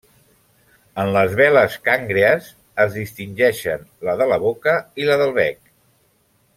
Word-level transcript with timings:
En 1.03 1.09
les 1.15 1.35
veles 1.41 1.75
cangrees 1.89 2.47
es 2.87 2.97
distingeixen 3.01 3.87
la 4.09 4.19
de 4.23 4.31
la 4.35 4.43
boca 4.49 4.77
i 5.03 5.11
la 5.11 5.23
del 5.25 5.39
bec. 5.41 5.61